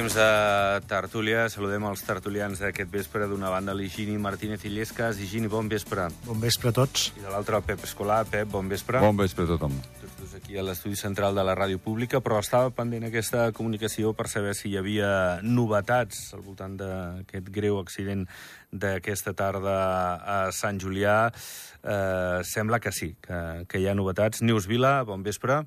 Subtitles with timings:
[0.00, 1.42] Temps de tertúlia.
[1.52, 3.26] Saludem els tertulians d'aquest vespre.
[3.28, 5.18] D'una banda, l'Higini Martínez Illescas.
[5.20, 6.06] Higini, bon vespre.
[6.24, 7.10] Bon vespre a tots.
[7.18, 8.22] I de l'altra, el Pep Escolar.
[8.32, 8.96] Pep, bon vespre.
[9.04, 9.76] Bon vespre a tothom.
[10.00, 14.14] Tots dos aquí a l'estudi central de la ràdio pública, però estava pendent aquesta comunicació
[14.16, 15.12] per saber si hi havia
[15.44, 18.24] novetats al voltant d'aquest greu accident
[18.72, 19.78] d'aquesta tarda
[20.16, 21.26] a Sant Julià.
[21.28, 24.40] Eh, sembla que sí, que, que hi ha novetats.
[24.40, 25.66] Neus Vila, bon vespre.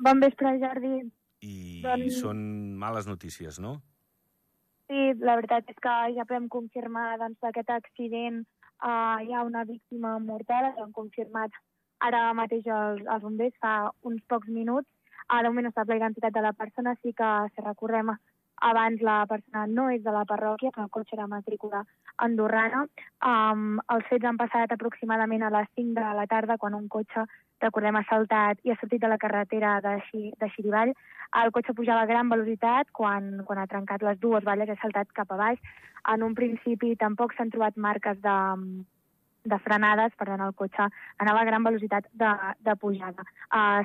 [0.00, 1.10] Bon vespre, Jordi.
[1.42, 2.38] I Doncs- són
[2.78, 3.80] males notícies, no?
[4.88, 9.64] Sí, la veritat és que ja podem confirmar doncs, d'aquest accident uh, hi ha una
[9.64, 11.54] víctima mortal, ho han confirmat
[12.02, 14.88] ara mateix els, els bombers fa uns pocs minuts.
[15.30, 18.10] Uh, de moment no sap la identitat de la persona, sí que si recordem
[18.62, 21.82] abans la persona no és de la parròquia, però el cotxe era matrícula
[22.26, 22.84] andorrana.
[23.26, 27.26] Um, els fets han passat aproximadament a les 5 de la tarda quan un cotxe,
[27.62, 30.94] recordem, ha saltat i ha sortit de la carretera de, Xi, de Xirivall.
[31.42, 35.10] El cotxe pujava a gran velocitat quan, quan ha trencat les dues valles ha saltat
[35.16, 35.74] cap a baix.
[36.14, 38.36] En un principi tampoc s'han trobat marques de,
[39.44, 40.86] de frenades, per tant el cotxe
[41.18, 42.30] anava a gran velocitat de,
[42.62, 43.26] de pujada.
[43.50, 43.82] Uh,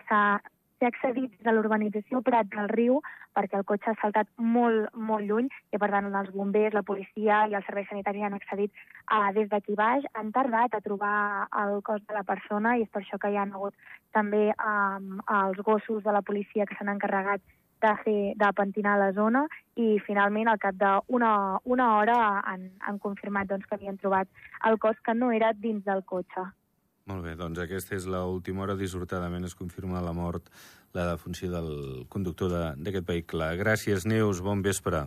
[0.79, 2.99] s'ha accedit de l'urbanització Prat del Riu
[3.37, 7.43] perquè el cotxe ha saltat molt, molt lluny i, per tant, els bombers, la policia
[7.49, 8.71] i els serveis sanitaris han accedit
[9.11, 10.05] uh, des d'aquí baix.
[10.17, 13.37] Han tardat a trobar el cos de la persona i és per això que hi
[13.37, 13.77] ha hagut
[14.17, 17.41] també um, els gossos de la policia que s'han encarregat
[17.81, 19.45] de, fer, de pentinar la zona
[19.77, 21.33] i finalment al cap d'una
[21.65, 22.17] una hora
[22.51, 24.29] han, han confirmat doncs, que havien trobat
[24.69, 26.47] el cos que no era dins del cotxe.
[27.07, 28.75] Molt bé, doncs aquesta és l'última hora.
[28.75, 30.49] Dissortadament es confirma la mort,
[30.93, 33.47] la defunció del conductor de- d'aquest vehicle.
[33.57, 34.41] Gràcies, Neus.
[34.41, 35.05] Bon vespre.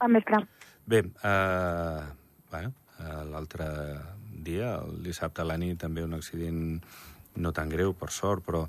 [0.00, 0.38] Bon vespre.
[0.86, 2.02] Bé, eh,
[2.50, 3.66] bueno, eh, l'altre
[4.42, 6.80] dia, el dissabte a la nit, també un accident
[7.36, 8.68] no tan greu, per sort, però,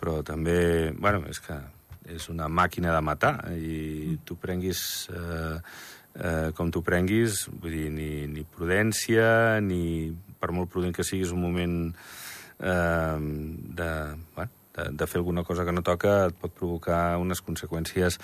[0.00, 0.92] però també...
[0.98, 1.58] Bueno, és que
[2.06, 5.08] és una màquina de matar i tu prenguis...
[5.10, 5.58] Eh,
[6.14, 10.14] eh, com tu prenguis, vull dir, ni, ni prudència, ni
[10.44, 11.78] per molt prudent que siguis un moment
[12.60, 13.16] eh,
[13.80, 13.88] de,
[14.36, 18.20] bueno, de, de fer alguna cosa que no toca, et pot provocar unes conseqüències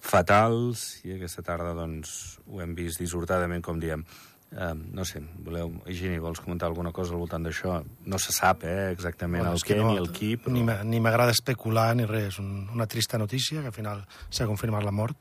[0.00, 4.02] fatals, i aquesta tarda doncs, ho hem vist dissortadament, com diem.
[4.50, 7.76] Eh, no sé, voleu, Higini, vols comentar alguna cosa al voltant d'això?
[8.10, 10.56] No se sap, eh, exactament Bueno, el és què no- ni el qui, però...
[10.88, 12.40] Ni m'agrada especular ni res.
[12.42, 15.20] Un, una trista notícia, que al final s'ha confirmat la mort.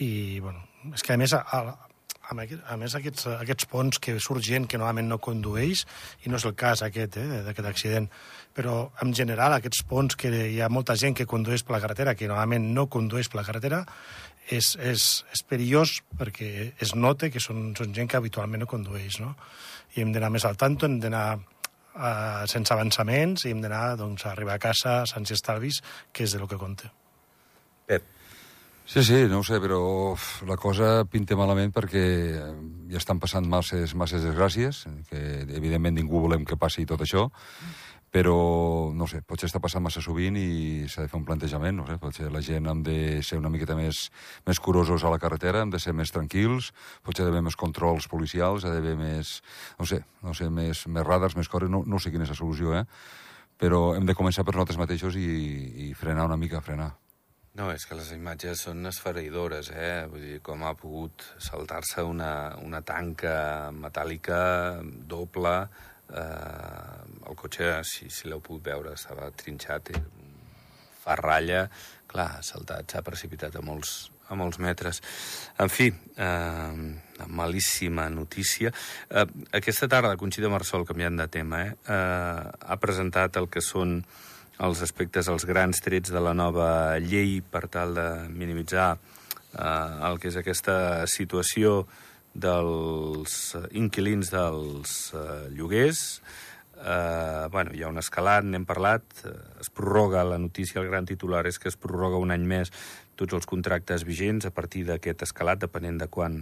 [0.00, 0.64] I, bueno,
[0.96, 1.91] és que a més, a, a,
[2.32, 5.84] a, més aquests, aquests ponts que surt gent que normalment no condueix,
[6.24, 8.08] i no és el cas aquest, eh, d'aquest accident,
[8.56, 12.14] però en general aquests ponts que hi ha molta gent que condueix per la carretera,
[12.14, 13.84] que normalment no condueix per la carretera,
[14.50, 19.20] és, és, és perillós perquè es nota que són, són gent que habitualment no condueix,
[19.22, 19.34] no?
[19.94, 24.26] I hem d'anar més al tanto, hem d'anar uh, sense avançaments i hem d'anar doncs,
[24.26, 25.82] a arribar a casa sense estalvis,
[26.12, 26.90] que és de lo que compta.
[27.86, 28.08] Pep,
[28.84, 29.78] Sí, sí, no ho sé, però
[30.48, 32.48] la cosa pinta malament perquè eh,
[32.90, 35.20] ja estan passant masses, masses desgràcies, que
[35.54, 37.28] evidentment ningú volem que passi tot això,
[38.12, 38.34] però,
[38.92, 41.96] no sé, potser està passant massa sovint i s'ha de fer un plantejament, no sé,
[42.02, 44.02] potser la gent hem de ser una miqueta més,
[44.44, 46.74] més curosos a la carretera, hem de ser més tranquils,
[47.06, 49.38] potser ha d'haver més controls policials, ha d'haver més,
[49.78, 52.36] no sé, no sé, més, més radars, més coses, no, no sé quina és la
[52.42, 52.84] solució, eh?
[53.62, 55.30] Però hem de començar per nosaltres mateixos i,
[55.86, 56.90] i frenar una mica, frenar.
[57.52, 60.06] No, és que les imatges són esfereïdores, eh?
[60.08, 62.30] Vull dir, com ha pogut saltar-se una,
[62.64, 63.34] una tanca
[63.76, 64.38] metàl·lica
[64.80, 65.52] doble.
[66.08, 69.92] Eh, el cotxe, si, si l'heu pogut veure, estava trinxat,
[71.02, 71.66] fa ratlla.
[72.08, 73.92] Clar, ha saltat, s'ha precipitat a molts,
[74.32, 75.04] a molts metres.
[75.60, 76.82] En fi, eh,
[77.28, 78.72] malíssima notícia.
[79.10, 79.28] Eh,
[79.60, 83.98] aquesta tarda, Conxita Marsol, canviant de tema, eh, eh, ha presentat el que són
[84.60, 90.18] els aspectes, els grans trets de la nova llei per tal de minimitzar eh, el
[90.20, 91.86] que és aquesta situació
[92.34, 96.22] dels inquilins dels eh, lloguers.
[96.82, 101.06] Eh, bueno, hi ha un escalat, n'hem parlat, eh, es prorroga, la notícia, el gran
[101.06, 102.72] titular és que es prorroga un any més
[103.16, 106.40] tots els contractes vigents a partir d'aquest escalat, depenent de quan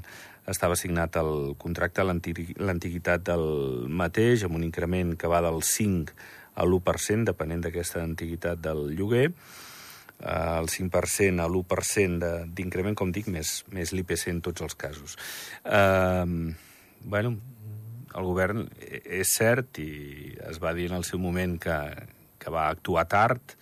[0.48, 6.14] estava signat el contracte, l'anti- l'antiguitat del mateix, amb un increment que va del 5
[6.60, 13.12] a l'1%, depenent d'aquesta antiguitat del lloguer, eh, el 5% a l'1% de- d'increment, com
[13.12, 15.16] dic, més, més l'IPC en tots els casos.
[15.64, 16.26] Eh,
[17.04, 17.36] bueno,
[18.10, 21.76] el govern és cert i es va dir en el seu moment que,
[22.38, 23.54] que va actuar tard,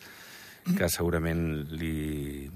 [0.77, 1.43] que segurament
[1.81, 2.49] li,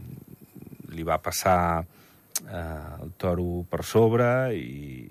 [0.92, 5.01] li va passar eh, el toro per sobre i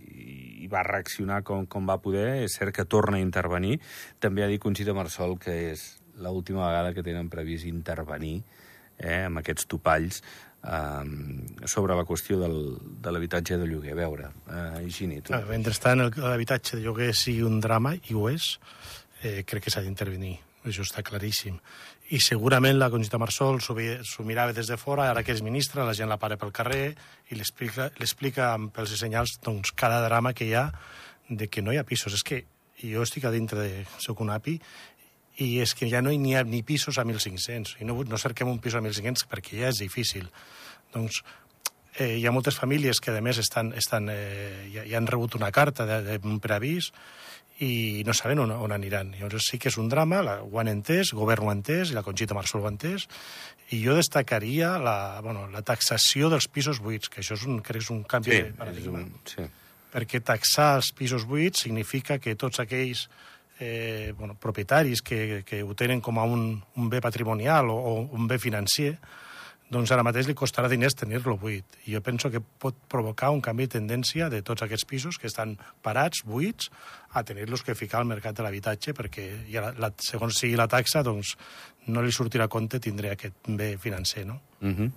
[0.71, 2.43] va reaccionar com, com va poder.
[2.45, 3.79] És cert que torna a intervenir.
[4.19, 5.85] També ha dit Conxita Marsol que és
[6.21, 8.41] l'última vegada que tenen previst intervenir
[9.01, 10.21] eh, amb aquests topalls,
[10.63, 12.57] eh, sobre la qüestió del,
[13.01, 13.95] de l'habitatge de lloguer.
[13.95, 15.35] A veure, eh, Higini, tu...
[15.49, 18.53] Mentrestant, l'habitatge de lloguer sigui un drama, i ho és,
[19.23, 20.37] eh, crec que s'ha d'intervenir.
[20.61, 21.55] Això està claríssim.
[22.11, 25.95] I segurament la Conxita Marsol s'ho mirava des de fora, ara que és ministra, la
[25.95, 26.89] gent la para pel carrer
[27.31, 30.65] i l'explica amb pels senyals doncs, cada drama que hi ha
[31.29, 32.17] de que no hi ha pisos.
[32.17, 32.43] És que
[32.81, 33.85] jo estic a dintre de...
[34.03, 34.57] Soc un API
[35.39, 37.77] i és que ja no hi ha ni pisos a 1.500.
[37.79, 40.27] I no, no cerquem un pis a 1.500 perquè ja és difícil.
[40.91, 41.21] Doncs
[41.95, 45.39] eh, hi ha moltes famílies que, a més, estan, estan, eh, ja, ja han rebut
[45.39, 46.91] una carta de, de, un preavís
[47.59, 49.11] i no saben on, on aniran.
[49.19, 51.91] Llavors sí que és un drama, la, ho han entès, el govern ho ha entès,
[51.91, 53.07] i la Conxita Marsol ho ha entès,
[53.71, 57.81] i jo destacaria la, bueno, la taxació dels pisos buits, que això és un, crec
[57.81, 59.03] que és un canvi Sí, de paradigma.
[59.05, 59.45] un, sí.
[59.91, 63.09] Perquè taxar els pisos buits significa que tots aquells
[63.59, 67.93] eh, bueno, propietaris que, que ho tenen com a un, un bé patrimonial o, o
[68.15, 68.95] un bé financer,
[69.71, 71.63] doncs ara mateix li costarà diners tenir-lo buit.
[71.87, 75.29] I jo penso que pot provocar un canvi de tendència de tots aquests pisos que
[75.31, 76.67] estan parats, buits,
[77.13, 80.69] a tenir-los que ficar al mercat de l'habitatge perquè ja la, la, segons sigui la
[80.71, 81.35] taxa doncs
[81.87, 84.41] no li sortirà a compte tindre aquest bé financer, no?
[84.61, 84.91] Uh -huh.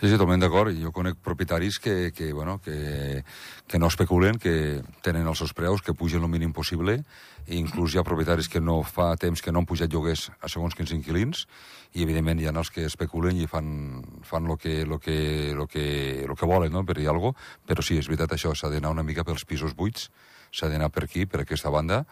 [0.00, 0.72] Sí, sí, totalment d'acord.
[0.72, 3.22] Jo conec propietaris que, que, bueno, que,
[3.68, 7.04] que no especulen, que tenen els seus preus, que pugen el mínim possible,
[7.46, 10.48] i inclús hi ha propietaris que no fa temps que no han pujat lloguers a
[10.48, 11.46] segons quins inquilins,
[11.92, 15.66] i evidentment hi ha els que especulen i fan, fan lo, que, lo, que, lo,
[15.66, 18.72] que, lo que volen, no?, per dir alguna cosa, però sí, és veritat això, s'ha
[18.72, 20.08] d'anar una mica pels pisos buits,
[20.50, 22.04] s'ha d'anar per aquí, per aquesta banda,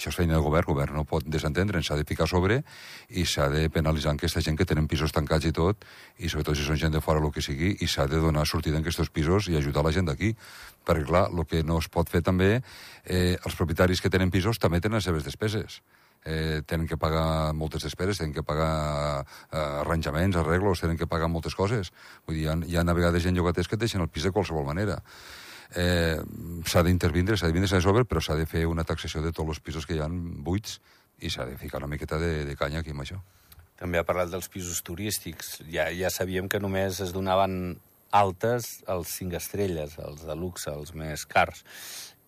[0.00, 2.62] això és feina del govern, el govern no pot desentendre'n, s'ha de ficar sobre
[3.12, 5.84] i s'ha de penalitzar aquesta gent que tenen pisos tancats i tot,
[6.16, 8.78] i sobretot si són gent de fora, el que sigui, i s'ha de donar sortida
[8.78, 10.32] en aquests pisos i ajudar la gent d'aquí.
[10.88, 12.62] Perquè, clar, el que no es pot fer també,
[13.04, 15.82] eh, els propietaris que tenen pisos també tenen les seves despeses.
[16.24, 21.28] Eh, tenen que pagar moltes despeses, tenen que pagar eh, arranjaments, arreglos, tenen que pagar
[21.28, 21.92] moltes coses.
[22.24, 24.32] Vull dir, hi ha, hi ha a vegades gent llogaters que deixen el pis de
[24.32, 25.02] qualsevol manera
[25.76, 26.18] eh,
[26.66, 29.56] s'ha d'intervindre, s'ha de vindre a sobre, però s'ha de fer una taxació de tots
[29.56, 30.80] els pisos que hi han buits
[31.20, 33.20] i s'ha de ficar una miqueta de, de canya aquí amb això.
[33.80, 35.60] També ha parlat dels pisos turístics.
[35.72, 37.78] Ja, ja sabíem que només es donaven
[38.10, 41.64] altes als cinc estrelles, els de luxe, els més cars.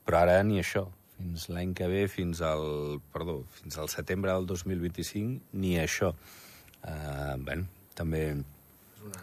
[0.07, 0.87] Però ara ni això.
[1.19, 6.15] Fins l'any que ve, fins al, perdó, fins al setembre del 2025, ni això.
[6.83, 7.61] Uh, bé,
[7.95, 8.25] també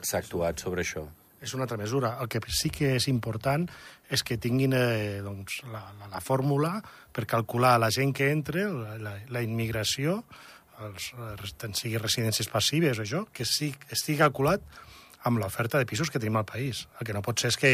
[0.01, 1.07] s'ha actuat sobre això.
[1.41, 2.15] És una altra mesura.
[2.21, 3.65] El que sí que és important
[4.11, 6.77] és que tinguin eh, doncs, la, la, la fórmula
[7.15, 10.23] per calcular la gent que entra, la, la, immigració,
[10.85, 11.11] els,
[11.59, 14.63] tant sigui residències passives o això, que sí, estigui calculat
[15.27, 16.87] amb l'oferta de pisos que tenim al país.
[16.99, 17.73] El que no pot ser és que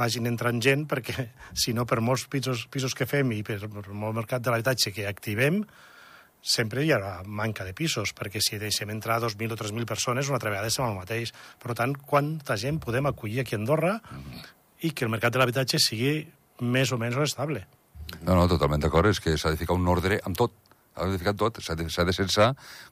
[0.00, 1.30] vagin entrant gent perquè,
[1.62, 4.94] si no, per molts pisos, pisos que fem i per, per molt mercat de l'habitatge
[4.96, 5.64] que activem,
[6.42, 10.38] sempre hi haurà manca de pisos, perquè si deixem entrar 2.000 o 3.000 persones, una
[10.40, 11.34] altra vegada estem al mateix.
[11.60, 13.98] Per tant, quanta gent podem acollir aquí a Andorra
[14.80, 16.24] i que el mercat de l'habitatge sigui
[16.60, 17.66] més o menys estable.
[18.24, 20.56] No, no, totalment d'acord, és que s'ha de ficar un ordre amb tot.
[20.90, 22.48] S'ha de ficar tot, s'ha de, de censar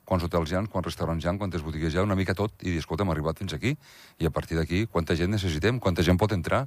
[0.07, 2.55] quants hotels hi ha, quants restaurants hi ha, quantes botigues hi ha, una mica tot,
[2.63, 3.75] i dir, escolta, hem arribat fins aquí,
[4.23, 6.63] i a partir d'aquí, quanta gent necessitem, quanta gent pot entrar,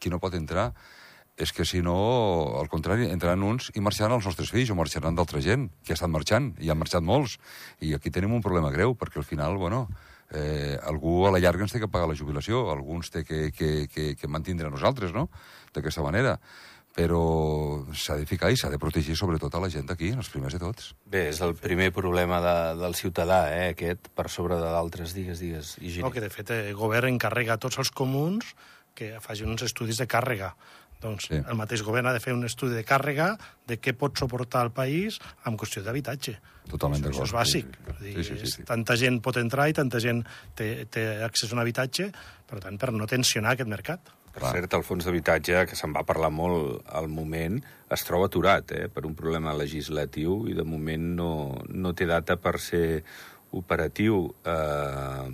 [0.00, 0.72] qui no pot entrar.
[1.40, 1.96] És que si no,
[2.60, 6.12] al contrari, entraran uns i marxaran els nostres fills o marxaran d'altra gent, que estan
[6.12, 7.38] marxant, i han marxat molts.
[7.80, 9.86] I aquí tenim un problema greu, perquè al final, bueno,
[10.30, 13.48] eh, algú a la llarga ens té que pagar la jubilació, algú ens té que,
[13.56, 15.30] que, que, que mantindre a nosaltres, no?,
[15.72, 16.36] d'aquesta manera
[16.92, 17.22] però
[17.96, 20.60] s'ha de ficar i s'ha de protegir sobretot a la gent d'aquí, els primers de
[20.60, 20.90] tots.
[21.08, 25.40] Bé, és el primer problema de, del ciutadà, eh, aquest, per sobre de d'altres, digues,
[25.40, 25.76] digues.
[25.80, 28.52] I No, que de fet el govern encarrega a tots els comuns
[28.94, 30.52] que facin uns estudis de càrrega.
[31.02, 31.34] Doncs Sí.
[31.34, 34.70] el mateix govern ha de fer un estudi de càrrega de què pot suportar el
[34.70, 36.36] país en qüestió d'habitatge.
[36.70, 37.40] Totalment Això, això és d'acord.
[37.42, 37.66] bàsic.
[38.00, 38.62] Sí, sí, sí, sí, sí.
[38.64, 40.22] Tanta gent pot entrar i tanta gent
[40.54, 42.12] té, té accés a un habitatge,
[42.46, 44.00] per tant, per no tensionar aquest mercat.
[44.32, 47.58] Per cert, el fons d'habitatge, que se'n va parlar molt al moment,
[47.90, 52.38] es troba aturat eh, per un problema legislatiu i de moment no, no té data
[52.40, 53.02] per ser
[53.52, 54.34] operatiu.
[54.46, 55.28] Eh,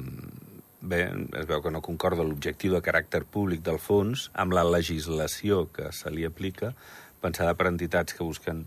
[0.81, 1.09] bé,
[1.41, 5.91] es veu que no concorda l'objectiu de caràcter públic del fons amb la legislació que
[5.93, 6.75] se li aplica,
[7.21, 8.67] pensada per entitats que busquen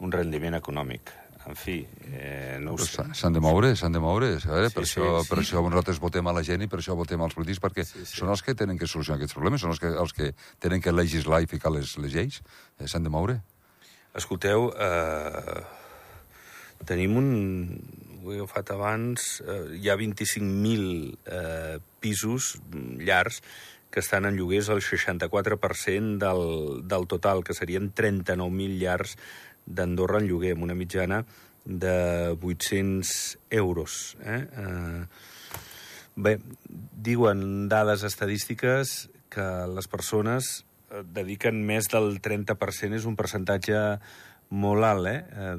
[0.00, 1.12] un rendiment econòmic.
[1.46, 2.86] En fi, eh, no ho sé.
[2.96, 4.30] s'ha- S'han de moure, s'han de moure.
[4.32, 5.28] A veure, Sí, per, sí, això, sí.
[5.28, 8.00] per això nosaltres votem a la gent i per això votem als polítics, perquè Sí,
[8.06, 8.16] sí.
[8.16, 10.90] són els que tenen que solucionar aquests problemes, són els que, els que tenen que
[10.90, 12.40] legislar i ficar les, les lleis.
[12.80, 13.42] Eh, S'han de moure.
[14.14, 15.62] Escolteu, eh,
[16.86, 17.28] tenim un...
[18.24, 19.42] Ho he agafat abans.
[19.44, 22.54] Eh, hi ha 25.000 eh, pisos
[22.98, 23.42] llars
[23.92, 29.14] que estan en lloguers al 64% del, del total, que serien 39.000 llars
[29.66, 31.22] d'Andorra en lloguer, amb una mitjana
[31.64, 34.16] de 800 euros.
[34.24, 34.40] Eh?
[34.64, 35.04] Eh,
[36.14, 36.38] Bé,
[36.94, 43.80] diuen dades estadístiques que les persones eh, dediquen més del 30%, és un percentatge
[44.50, 45.20] molt alt, eh?
[45.32, 45.56] eh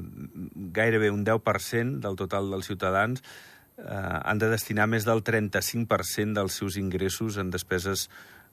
[0.76, 3.22] gairebé un 10% del total dels ciutadans
[3.78, 8.08] eh, han de destinar més del 35% dels seus ingressos en despeses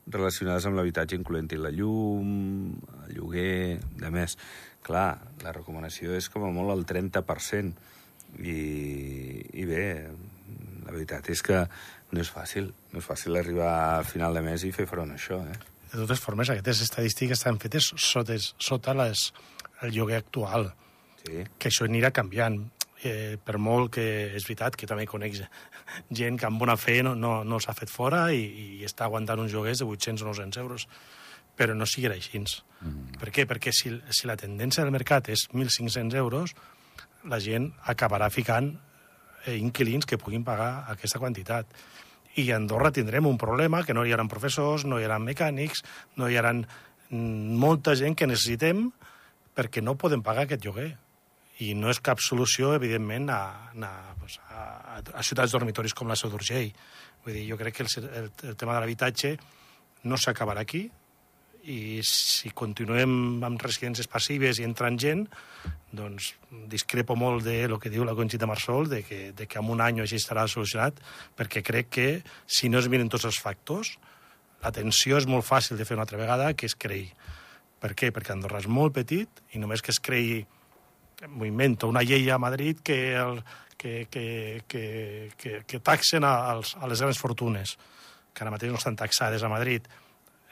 [0.08, 2.74] relacionades amb l'habitatge, incloent-hi la llum,
[3.06, 4.36] el lloguer, de més.
[4.84, 5.10] Clar,
[5.44, 7.92] la recomanació és com a molt el 30%.
[8.34, 8.58] I,
[9.62, 9.86] i bé,
[10.84, 11.62] la veritat és que
[12.12, 12.72] no és fàcil.
[12.92, 15.60] No és fàcil arribar a final de mes i fer front a això, eh?
[15.94, 19.28] De totes formes, aquestes estadístiques estan fetes sota, sota les,
[19.84, 20.72] el lloguer actual.
[21.24, 21.44] Sí.
[21.58, 22.62] Que això anirà canviant.
[23.04, 25.34] Eh, per molt que és veritat que també conec
[26.20, 28.46] gent que amb bona fe no, no, no s'ha fet fora i,
[28.80, 30.88] i està aguantant uns lloguers de 800 o 900 euros
[31.58, 32.40] però no sigui així.
[32.40, 33.18] Mm.
[33.22, 33.46] Per què?
[33.50, 36.56] Perquè si, si la tendència del mercat és 1.500 euros,
[37.30, 38.74] la gent acabarà ficant
[39.46, 41.70] eh, inquilins que puguin pagar aquesta quantitat.
[42.42, 45.84] I a Andorra tindrem un problema que no hi haurà professors, no hi haurà mecànics,
[46.18, 48.88] no hi haurà mm, molta gent que necessitem
[49.56, 50.92] perquè no podem pagar aquest lloguer.
[51.62, 53.92] I no és cap solució, evidentment, a, a,
[54.50, 56.74] a, a ciutats dormitoris com la Seu d'Urgell.
[57.24, 59.36] Vull dir, jo crec que el, el, el tema de l'habitatge
[60.10, 60.88] no s'acabarà aquí,
[61.64, 65.24] i si continuem amb residències passives i entrant gent,
[65.96, 66.34] doncs
[66.68, 69.82] discrepo molt de lo que diu la Conxita Marsol, de que, de que en un
[69.82, 71.00] any així estarà solucionat,
[71.38, 72.08] perquè crec que
[72.48, 73.94] si no es miren tots els factors,
[74.64, 77.08] l'atenció és molt fàcil de fer una altra vegada, que es creï.
[77.84, 78.14] Per què?
[78.16, 80.40] Perquè Andorra és molt petit i només que es creï,
[81.28, 83.42] m'ho invento, una llei a Madrid que, el,
[83.78, 84.86] que, que, que,
[85.38, 87.76] que, que taxen a, als, a les grans fortunes,
[88.32, 89.90] que ara mateix no estan taxades a Madrid,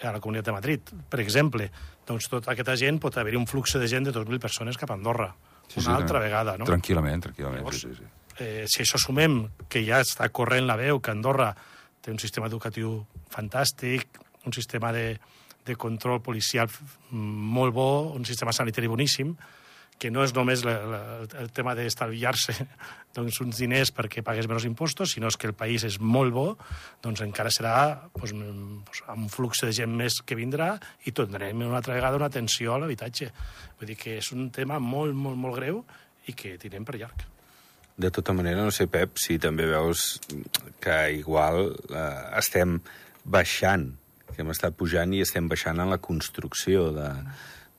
[0.02, 1.70] a la Comunitat de Madrid, per exemple,
[2.08, 4.98] doncs tota aquesta gent pot haver-hi un flux de gent de 2.000 persones cap a
[4.98, 5.30] Andorra,
[5.68, 6.68] sí, una sí, altra sí, vegada, no?
[6.68, 8.04] Tranquil·lament, tranquil·lament, Llavors, sí, sí.
[8.04, 8.42] sí.
[8.42, 11.52] Eh, si això sumem que ja està corrent la veu que Andorra
[12.02, 12.96] té un sistema educatiu
[13.32, 15.14] fantàstic, un sistema de,
[15.66, 16.70] de control policial
[17.12, 19.36] molt bo, un sistema sanitari boníssim,
[20.02, 21.00] que no és només la, la,
[21.38, 22.56] el tema d'estalviar-se
[23.16, 26.46] doncs, uns diners perquè pagues menys impostos, sinó que el país és molt bo,
[27.06, 27.76] doncs encara serà
[28.16, 30.74] doncs, doncs, amb un flux de gent més que vindrà
[31.06, 33.30] i tindrem una altra vegada una atenció a l'habitatge.
[33.78, 35.84] Vull dir que és un tema molt, molt, molt greu
[36.26, 37.28] i que tirem per llarg.
[38.02, 40.16] De tota manera, no sé, Pep, si també veus
[40.82, 42.80] que igual eh, estem
[43.22, 43.92] baixant,
[44.32, 47.10] que hem estat pujant i estem baixant en la construcció de,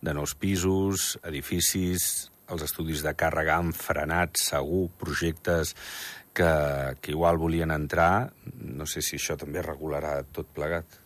[0.03, 5.75] de nous pisos, edificis, els estudis de càrrega han frenat, segur, projectes
[6.35, 6.51] que,
[7.01, 8.33] que igual volien entrar.
[8.61, 10.99] No sé si això també regularà tot plegat.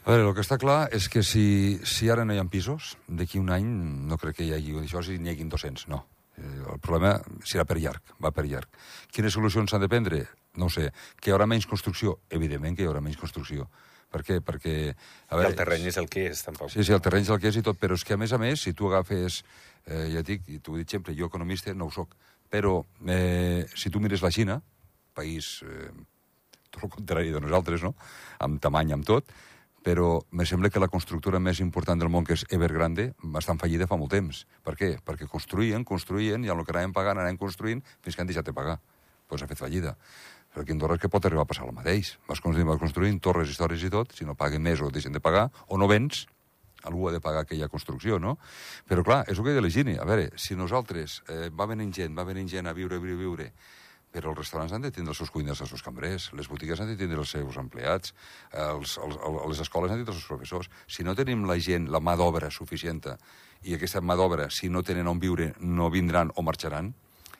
[0.00, 2.94] A veure, el que està clar és que si, si ara no hi ha pisos,
[3.06, 3.68] d'aquí un any
[4.08, 6.00] no crec que hi hagi això si n'hi hagi 200, no.
[6.40, 8.80] Eh, el problema serà per llarg, va per llarg.
[9.12, 10.24] Quines solucions s'han de prendre?
[10.56, 10.88] No sé.
[11.20, 12.16] Que hi haurà menys construcció?
[12.32, 13.68] Evidentment que hi haurà menys construcció
[14.10, 14.40] per què?
[14.44, 14.74] Perquè...
[15.28, 16.72] A veure, I el terreny és el que és, tampoc.
[16.74, 18.34] Sí, sí, el terreny és el que és i tot, però és que, a més
[18.36, 19.42] a més, si tu agafes...
[19.86, 22.12] Eh, ja dic, i t'ho he dit sempre, jo economista no ho soc,
[22.52, 24.58] però eh, si tu mires la Xina,
[25.16, 25.88] país eh,
[26.70, 27.94] tot el contrari de nosaltres, no?,
[28.44, 29.32] amb tamany, amb tot,
[29.82, 33.60] però me sembla que la constructora més important del món, que és Evergrande, està en
[33.62, 34.44] fallida fa molt temps.
[34.66, 34.90] Per què?
[35.04, 38.56] Perquè construïen, construïen, i el que anàvem pagant anàvem construint fins que han deixat de
[38.56, 38.76] pagar.
[38.76, 39.94] Doncs pues ha fet fallida.
[40.56, 42.16] Aquí a Andorra que pot arribar a passar el mateix.
[42.26, 45.22] Vas construint, vas construint torres, històries i tot, si no paguen més o deixen de
[45.22, 46.24] pagar, o no vens,
[46.82, 48.36] algú ha de pagar aquella construcció, no?
[48.88, 49.94] Però clar, és el que de la Gini.
[50.00, 53.46] A veure, si nosaltres eh, va venint gent, va venint gent a viure, viure, viure,
[54.10, 56.90] però els restaurants han de tindre els seus cuiners, els seus cambrers, les botigues han
[56.90, 58.14] de tindre els seus empleats,
[58.50, 59.20] els, els,
[59.52, 60.70] les escoles han de tindre els seus professors.
[60.90, 63.04] Si no tenim la gent, la mà d'obra suficient,
[63.62, 66.90] i aquesta mà d'obra, si no tenen on viure, no vindran o marxaran,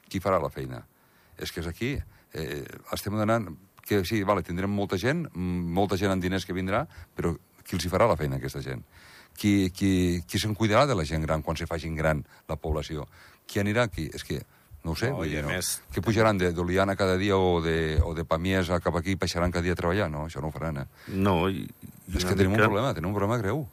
[0.07, 0.85] qui farà la feina?
[1.40, 1.97] És que és aquí
[2.35, 3.49] eh, estem donant
[3.87, 6.85] que sí, vale, tindrem molta gent, molta gent amb diners que vindrà,
[7.17, 7.33] però
[7.65, 8.85] qui els hi farà la feina, aquesta gent?
[9.41, 13.07] Qui, qui, qui se'n cuidarà de la gent gran quan se facin gran la població?
[13.49, 14.09] Qui anirà aquí?
[14.15, 14.41] És que
[14.85, 15.51] no ho sé, no, dir, no.
[15.53, 15.73] Més...
[15.93, 19.67] Que pujaran d'Oliana cada dia o de, o de Pamies cap aquí i baixaran cada
[19.67, 20.09] dia a treballar?
[20.13, 20.87] No, això no ho faran, eh?
[21.13, 21.67] No, i...
[22.15, 23.67] És que tenim un problema, tenim un problema greu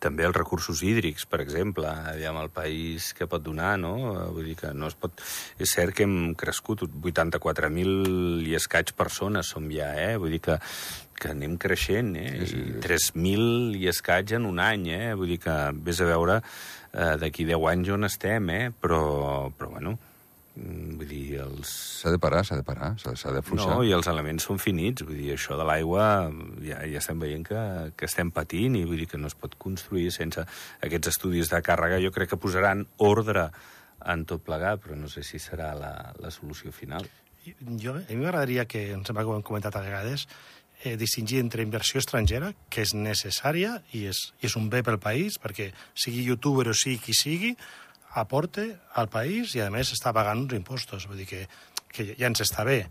[0.00, 3.94] també els recursos hídrics, per exemple, aviam el país que pot donar, no?
[4.34, 5.20] Vull dir que no es pot...
[5.60, 10.16] És cert que hem crescut 84.000 i escaig persones som ja, eh?
[10.20, 10.58] Vull dir que,
[11.20, 12.32] que anem creixent, eh?
[12.48, 12.76] Sí, sí.
[12.82, 15.10] 3.000 i escaig en un any, eh?
[15.18, 18.62] Vull dir que vés a veure eh, d'aquí 10 anys on estem, eh?
[18.80, 19.02] Però,
[19.56, 19.98] però bueno,
[20.56, 21.70] vull dir, els...
[22.00, 23.76] S'ha de parar, s'ha de parar, s'ha de fluixar.
[23.76, 26.04] No, i els elements són finits, vull dir, això de l'aigua
[26.64, 27.64] ja, ja estem veient que,
[27.96, 30.44] que estem patint i vull dir que no es pot construir sense
[30.82, 32.02] aquests estudis de càrrega.
[32.02, 33.50] Jo crec que posaran ordre
[34.10, 37.06] en tot plegat, però no sé si serà la, la solució final.
[37.80, 40.26] jo, a mi m'agradaria que, em sembla que ho hem comentat a vegades,
[40.82, 44.98] eh, distingir entre inversió estrangera, que és necessària i és, i és un bé pel
[44.98, 47.54] país, perquè sigui youtuber o sigui qui sigui,
[48.14, 48.66] aporte
[48.98, 51.06] al país i, a més, està pagant uns impostos.
[51.08, 51.44] Vull dir que,
[51.92, 52.84] que ja ens està bé.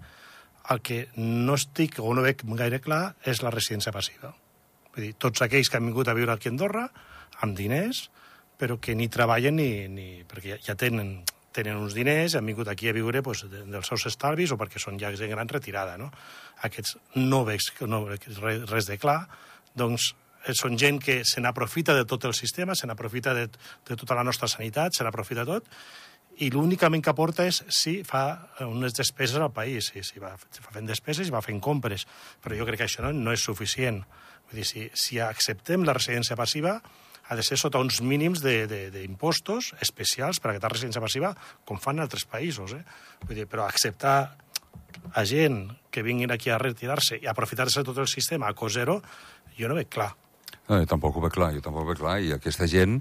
[0.70, 4.34] El que no estic o no veig gaire clar és la residència passiva.
[4.94, 6.88] Vull dir, tots aquells que han vingut a viure aquí a Andorra,
[7.44, 8.08] amb diners,
[8.60, 9.72] però que ni treballen ni...
[9.88, 11.20] ni perquè ja, ja tenen,
[11.56, 15.00] tenen uns diners, han vingut aquí a viure de, dels seus estalvis o perquè són
[15.00, 15.98] ja gent gran retirada.
[15.98, 16.12] No?
[16.68, 19.22] Aquests no veig, no veig res, de clar,
[19.76, 20.14] doncs
[20.56, 23.48] són gent que se n'aprofita de tot el sistema, se n'aprofita de,
[23.88, 25.68] de tota la nostra sanitat, se n'aprofita tot,
[26.40, 28.24] i l'únicament que aporta és si fa
[28.64, 32.06] unes despeses al país, si, si va, si va fent despeses i va fent compres.
[32.44, 34.00] Però jo crec que això no, no és suficient.
[34.48, 36.78] Vull dir, si, si acceptem la residència passiva,
[37.30, 41.34] ha de ser sota uns mínims d'impostos especials per a aquesta residència passiva,
[41.68, 42.74] com fan altres països.
[42.74, 42.82] Eh?
[43.28, 44.16] Vull dir, però acceptar
[45.14, 49.02] a gent que vinguin aquí a retirar-se i aprofitar-se tot el sistema a cost zero,
[49.60, 50.14] jo no veig clar.
[50.70, 53.00] Jo tampoc ho veig clar, jo tampoc ho veig clar, i aquesta gent,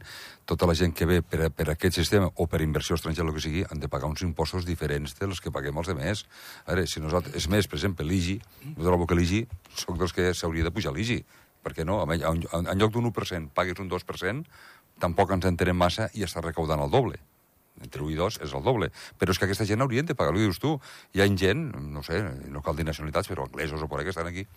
[0.49, 3.43] tota la gent que ve per, per aquest sistema o per inversió estrangera, el que
[3.45, 6.25] sigui, han de pagar uns impostos diferents dels que paguem els demés.
[6.65, 7.37] A veure, si nosaltres...
[7.37, 8.39] És més, per exemple, l'IGI,
[8.71, 9.43] jo trobo que l'IGI,
[9.77, 11.21] soc dels que s'hauria de pujar l'IGI,
[11.67, 14.63] perquè no, en, en lloc d'un 1% pagues un 2%,
[15.05, 17.21] tampoc ens entenem massa i està recaudant el doble
[17.79, 18.89] entre 1 i 2 és el doble.
[19.21, 20.73] Però és que aquesta gent haurien de pagar, ho dius tu.
[21.15, 24.27] Hi ha gent, no sé, no cal dir nacionalitats, però anglesos o ahí que estan
[24.27, 24.49] aquí,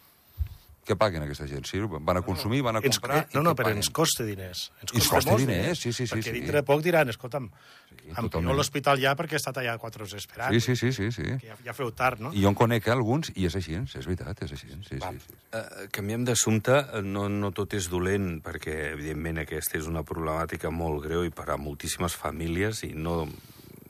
[0.87, 1.65] què paguen aquesta gent?
[1.69, 3.27] Sí, van a consumir, van a Ens, comprar...
[3.35, 4.71] no, no, però ens costa diners.
[4.81, 6.33] Ens costa, costa molts diners, sí, sí, sí, Perquè sí.
[6.39, 7.51] dintre de poc diran, escolta'm,
[7.91, 8.31] Sí, em totalment.
[8.31, 10.55] pillo a l'hospital ja perquè he estat allà quatre hores esperant.
[10.55, 11.25] Sí, sí, sí, sí, sí.
[11.41, 12.31] Que ja, ja feu tard, no?
[12.33, 14.71] I jo en conec eh, alguns, i és així, és veritat, és així.
[14.87, 15.35] Sí, Va, sí, sí.
[15.59, 20.71] eh, canviem d'assumpte, eh, no, no tot és dolent, perquè evidentment aquesta és una problemàtica
[20.73, 23.27] molt greu i per a moltíssimes famílies, i no,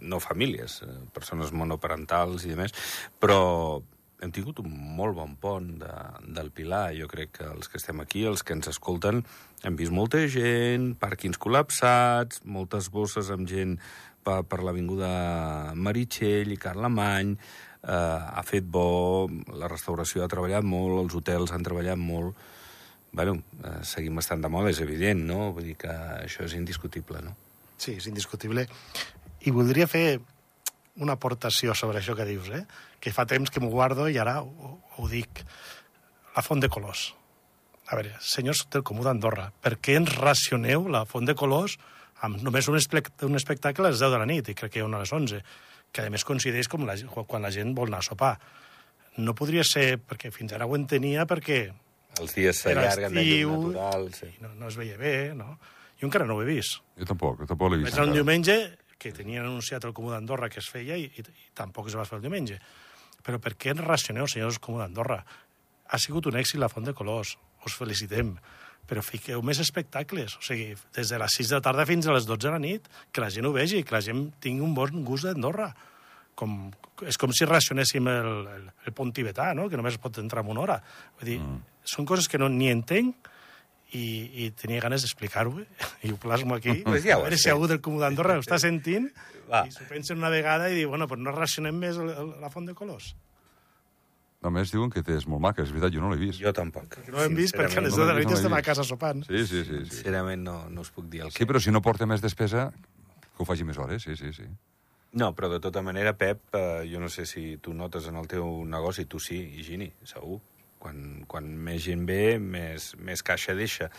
[0.02, 2.74] no famílies, eh, persones monoparentals i demés,
[3.22, 3.40] però
[4.22, 5.92] hem tingut un molt bon pont de,
[6.36, 6.94] del Pilar.
[6.98, 9.24] Jo crec que els que estem aquí, els que ens escolten,
[9.66, 13.78] hem vist molta gent, pàrquings col·lapsats, moltes bosses amb gent
[14.24, 17.36] per, per l'Avinguda Meritxell i Carlemany,
[17.82, 22.38] eh, ha fet bo, la restauració ha treballat molt, els hotels han treballat molt.
[23.12, 25.50] Bueno, eh, seguim estant de moda, és evident, no?
[25.56, 27.34] Vull dir que això és indiscutible, no?
[27.82, 28.68] Sí, és indiscutible.
[29.42, 30.22] I voldria fer
[31.00, 32.66] una aportació sobre això que dius, eh?
[33.00, 35.44] que fa temps que m'ho guardo i ara ho, ho dic.
[36.36, 37.14] La font de colors.
[37.92, 41.78] A veure, senyors del Comú d'Andorra, per què ens racioneu la font de colors
[42.22, 44.80] amb només un, espect un espectacle a les 10 de la nit, i crec que
[44.80, 45.42] hi ha una a les 11,
[45.92, 46.96] que a més coincideix com la,
[47.28, 48.36] quan la gent vol anar a sopar.
[49.20, 51.66] No podria ser, perquè fins ara ho entenia, perquè
[52.22, 54.08] Els dies s'allarguen de llum natural.
[54.16, 54.30] Sí.
[54.38, 55.58] i no, no es veia bé, no?
[56.00, 56.80] Jo encara no ho he vist.
[57.00, 57.98] Jo tampoc, jo tampoc l'he Vaig vist.
[57.98, 58.56] anar un diumenge
[59.02, 62.06] que tenien anunciat el Comú d'Andorra que es feia i, i, i tampoc es va
[62.06, 62.60] fer el diumenge.
[63.26, 65.22] Però per què ens racioneu, senyors Comú d'Andorra?
[65.92, 67.36] Ha sigut un èxit la Font de Colors,
[67.66, 68.36] us felicitem,
[68.90, 72.16] però fiqueu més espectacles, o sigui, des de les 6 de la tarda fins a
[72.16, 74.74] les 12 de la nit, que la gent ho vegi, que la gent tingui un
[74.78, 75.72] bon gust d'Andorra.
[76.38, 76.56] Com,
[77.06, 79.68] és com si racionéssim el, el, el pont tibetà, no?
[79.70, 80.80] que només es pot entrar en una hora.
[81.20, 81.84] Vull dir, mm.
[81.94, 83.30] són coses que no ni entenc
[83.98, 85.54] i, i tenia ganes d'explicar-ho
[86.08, 86.78] i ho plasmo aquí.
[86.86, 89.10] Pues ja ho a veure si algú del Comú d'Andorra ho està sentint
[89.52, 89.66] Va.
[89.68, 92.50] i s'ho pensa una vegada i diu, bueno, però no racionem més el, el, la
[92.54, 93.14] font de colors.
[94.42, 96.40] Només diuen que és molt maca, és veritat, jo no l'he vist.
[96.42, 96.96] Jo tampoc.
[97.04, 98.62] Que no ho hem vist perquè a les 10 de la nit no estem a
[98.66, 99.22] casa sopant.
[99.28, 99.84] Sí, sí, sí.
[99.84, 99.98] sí.
[100.00, 101.50] Sincerament no, no us puc dir el Sí, que...
[101.52, 102.72] però si no porta més despesa,
[103.36, 104.48] que ho faci més hores, sí, sí, sí.
[105.22, 108.26] No, però de tota manera, Pep, eh, jo no sé si tu notes en el
[108.32, 110.40] teu negoci, tu sí, i Gini, segur.
[110.82, 113.92] Quan, quan més gent ve, més, més caixa deixa.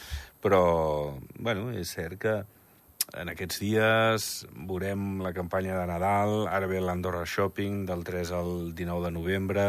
[0.42, 0.62] Però,
[1.38, 2.40] bueno, és cert que
[3.18, 4.26] en aquests dies
[4.68, 9.66] veurem la campanya de Nadal, ara ve l'Andorra Shopping del 3 al 19 de novembre,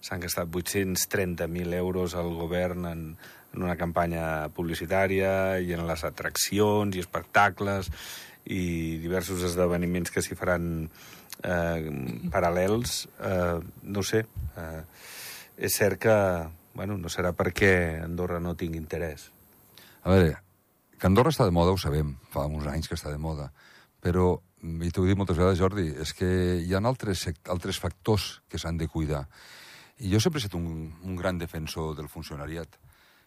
[0.00, 3.02] s'han gastat 830.000 euros al govern en,
[3.52, 7.90] en una campanya publicitària i en les atraccions i espectacles
[8.46, 10.86] i diversos esdeveniments que s'hi faran
[11.42, 11.78] eh,
[12.32, 13.02] paral·lels.
[13.18, 14.24] Eh, no sé,
[14.56, 14.82] eh,
[15.56, 16.16] és cert que
[16.76, 19.30] bueno, no serà perquè Andorra no tingui interès.
[20.04, 20.36] A veure,
[21.00, 23.48] que Andorra està de moda, ho sabem, fa uns anys que està de moda,
[24.04, 26.28] però, i t'ho he dit moltes vegades, Jordi, és que
[26.60, 29.24] hi ha altres, altres factors que s'han de cuidar.
[29.98, 32.76] I jo sempre he estat un, un gran defensor del funcionariat.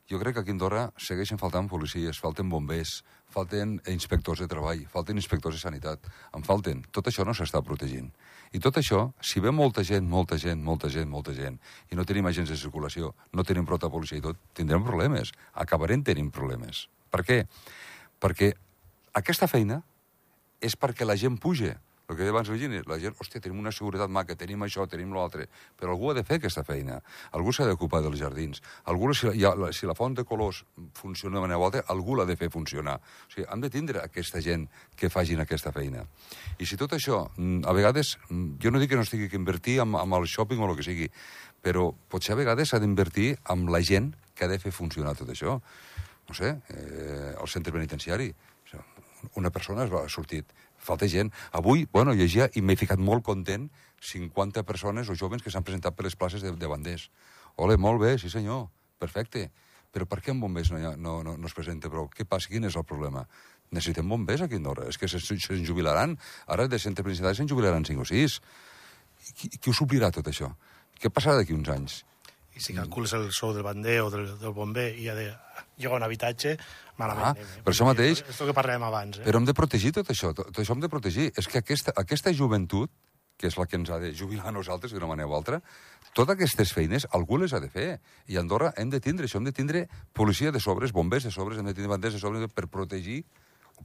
[0.10, 4.82] Jo crec que aquí a Andorra segueixen faltant policies, falten bombers, falten inspectors de treball,
[4.90, 6.82] falten inspectors de sanitat, en falten.
[6.90, 8.08] Tot això no s'està protegint.
[8.50, 11.60] I tot això, si ve molta gent, molta gent, molta gent, molta gent,
[11.94, 15.30] i no tenim agents de circulació, no tenim prou policia i tot, tindrem problemes.
[15.54, 16.88] Acabarem tenint problemes.
[17.14, 17.44] Per què?
[18.20, 18.50] Perquè
[19.14, 19.84] aquesta feina
[20.60, 21.78] és perquè la gent puja.
[22.10, 25.12] El que deia abans gent, la gent, hòstia, tenim una seguretat maca, tenim això, tenim
[25.14, 25.46] l'altre,
[25.78, 26.98] però algú ha de fer aquesta feina.
[27.38, 28.64] Algú s'ha d'ocupar dels jardins.
[28.90, 30.64] Algú, si, la, si la font de colors
[30.98, 32.98] funciona de manera volta, algú l'ha de fer funcionar.
[32.98, 34.66] O sigui, hem de tindre aquesta gent
[34.98, 36.02] que facin aquesta feina.
[36.58, 39.38] I si tot això, mm, a vegades, mm, jo no dic que no estigui que
[39.38, 41.12] invertir amb, amb el shopping o el que sigui,
[41.62, 45.30] però potser a vegades s'ha d'invertir amb la gent que ha de fer funcionar tot
[45.30, 45.62] això.
[46.28, 48.34] No sé, eh, el centre penitenciari.
[49.36, 50.48] Una persona ha sortit,
[50.90, 51.32] falta gent.
[51.56, 53.70] Avui, bueno, llegia i m'he ficat molt content
[54.02, 57.10] 50 persones o jovens que s'han presentat per les places de, de banders.
[57.62, 58.68] Ole, molt bé, sí senyor,
[59.00, 59.50] perfecte.
[59.94, 62.10] Però per què en bombers no, ha, no, no, no es presenta prou?
[62.14, 62.52] Què passa?
[62.52, 63.26] Quin és el problema?
[63.74, 64.88] Necessitem bombers aquí a Andorra.
[64.90, 66.16] És que se'n se jubilaran.
[66.48, 68.38] Ara de centre principal se'n jubilaran 5 o 6.
[69.34, 70.52] Qui, qui ho suplirà tot això?
[71.02, 72.04] Què passarà d'aquí uns anys?
[72.60, 75.30] I si calcules el sou del bander o del, del bomber i ha de
[75.80, 76.58] llogar un habitatge,
[77.00, 77.40] malament.
[77.40, 77.62] Ah, eh?
[77.64, 78.20] per això mateix...
[78.28, 79.22] És el que parlàvem abans.
[79.22, 79.28] Eh?
[79.28, 81.30] Però hem de protegir tot això, tot, tot això hem de protegir.
[81.40, 82.92] És que aquesta, aquesta joventut,
[83.40, 85.62] que és la que ens ha de jubilar a nosaltres d'una manera o altra,
[86.12, 87.88] totes aquestes feines algú les ha de fer.
[88.28, 91.32] I a Andorra hem de tindre això, hem de tindre policia de sobres, bombers de
[91.32, 93.24] sobres, hem de tindre banders de sobres per protegir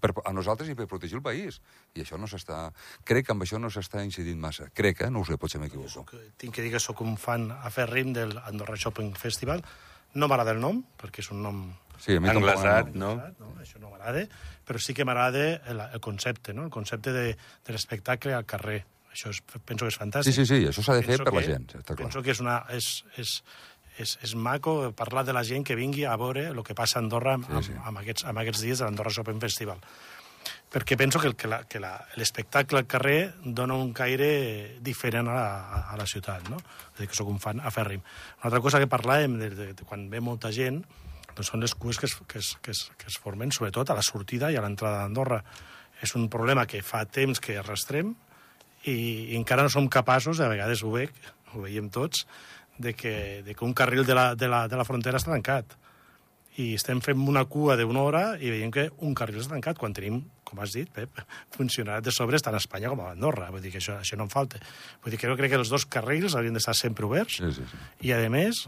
[0.00, 1.60] per, a nosaltres i per protegir el país.
[1.94, 2.68] I això no s'està...
[3.04, 4.68] Crec que amb això no s'està incidint massa.
[4.74, 5.10] Crec, eh?
[5.10, 6.06] No ho sé, potser m'equivoco.
[6.40, 9.62] Tinc que dir que sóc un fan afèrrim del Andorra Shopping Festival.
[10.14, 11.64] No m'agrada el nom, perquè és un nom...
[11.98, 13.12] Sí, a mi Anglesat, no?
[13.38, 13.52] no?
[13.62, 14.24] Això no m'agrada,
[14.66, 16.64] però sí que m'agrada el, el concepte, no?
[16.66, 18.80] El concepte de, de l'espectacle al carrer.
[19.14, 20.34] Això és, penso que és fantàstic.
[20.34, 21.98] Sí, sí, sí, això s'ha de fer Penso per la que- gent, està clar.
[22.02, 22.88] Penso que és, una, és,
[23.22, 23.36] és,
[23.98, 27.02] és, és maco parlar de la gent que vingui a veure el que passa a
[27.02, 27.78] Andorra amb, Sí, sí.
[27.84, 29.78] amb, aquests, amb aquests dies de l'Andorra Shopping Festival.
[30.74, 31.78] Perquè penso que, el- que,
[32.18, 35.46] l'espectacle al carrer dona un caire diferent a la,
[35.92, 36.56] a, la ciutat, no?
[36.94, 38.02] És dir, que sóc un fan afèrrim.
[38.40, 40.82] Una altra cosa que parlàvem de, de, de quan ve molta gent
[41.34, 43.94] doncs són les cues que es, que, es, que, es, que es formen sobretot a
[43.98, 45.40] la sortida i a l'entrada d'Andorra.
[46.02, 48.12] És un problema que fa temps que arrastrem
[48.84, 48.94] i,
[49.32, 51.10] i encara no som capaços, a vegades ho veig,
[51.54, 52.26] ho veiem tots,
[52.78, 55.76] de que, de que un carril de la, de, la, de la frontera està tancat.
[56.58, 59.94] I estem fent una cua d'una hora i veiem que un carril està tancat quan
[59.94, 61.18] tenim, com has dit, Pep,
[61.56, 63.50] funcionaris de sobres tant a Espanya com a Andorra.
[63.50, 64.60] Vull dir que això, això no en falta.
[65.02, 67.66] Vull dir que jo crec que els dos carrils haurien d'estar sempre oberts Sí, sí,
[67.70, 67.80] sí.
[68.06, 68.64] i, a més,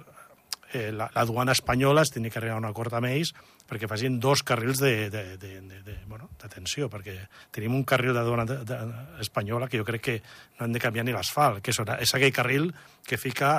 [0.72, 3.33] eh, la, la duana espanyola es tenia que arribar a un acord amb ells
[3.66, 7.16] perquè facin dos carrils de, de, de, de, de, bueno, d'atenció, perquè
[7.50, 8.76] tenim un carril de duana de, de,
[9.20, 10.16] espanyola que jo crec que
[10.59, 12.70] no han de canviar ni l'asfalt, que és, és aquell carril
[13.07, 13.50] que fica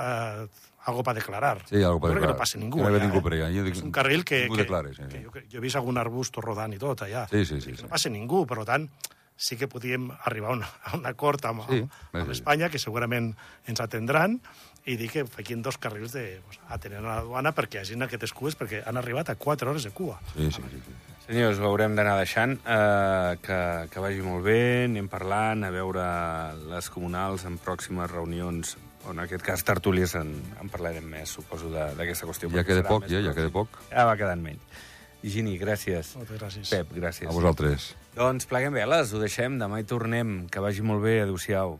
[0.43, 0.47] eh,
[0.87, 1.59] algo para declarar.
[1.67, 2.31] Sí, algo que declarar.
[2.35, 3.23] no passa ningú Que no allà, ningú eh?
[3.25, 3.49] per allà.
[3.51, 5.23] Jo dic- És un carril que, ningú que, declare, sí, que sí.
[5.25, 7.25] jo, jo he vist algun arbusto rodant i tot allà.
[7.27, 7.83] Sí, sí, sí, Que sí.
[7.83, 8.87] No passa ningú, per tant,
[9.37, 12.31] sí que podíem arribar a un, a un acord amb, Sí, amb, amb.
[12.33, 13.35] Espanya, que segurament
[13.69, 14.39] ens atendran,
[14.87, 18.05] i dir que fiquin dos carrils de, pues, atenent a la duana perquè hi hagin
[18.07, 20.19] aquestes cues, perquè han arribat a 4 hores de cua.
[20.33, 20.81] Sí, sí, sí.
[20.85, 20.95] sí.
[21.27, 22.53] Senyors, ho haurem d'anar deixant.
[22.63, 23.57] Eh, que,
[23.91, 26.05] que vagi molt bé, anem parlant, a veure
[26.71, 31.67] les comunals en pròximes reunions, o en aquest cas tertúlies, en, en parlarem més, suposo,
[31.73, 32.49] de- d'aquesta qüestió.
[32.55, 33.75] Ja queda poc, ja, ja queda poc.
[33.91, 34.63] Ja va quedant menys.
[35.23, 36.13] Gini, gràcies.
[36.15, 36.69] Moltes gràcies.
[36.71, 37.27] Pep, gràcies.
[37.29, 37.91] A vosaltres.
[38.17, 40.43] Doncs pleguem veles, ho deixem, demà hi tornem.
[40.51, 41.79] Que vagi molt bé, adeu-siau.